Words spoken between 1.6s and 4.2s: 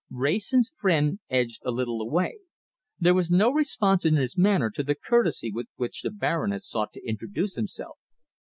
a little away. There was no response in